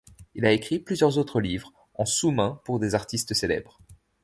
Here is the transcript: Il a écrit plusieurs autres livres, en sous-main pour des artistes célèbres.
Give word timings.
Il 0.33 0.47
a 0.47 0.51
écrit 0.51 0.79
plusieurs 0.79 1.19
autres 1.19 1.39
livres, 1.39 1.71
en 1.93 2.05
sous-main 2.05 2.59
pour 2.65 2.79
des 2.79 2.95
artistes 2.95 3.35
célèbres. 3.35 3.79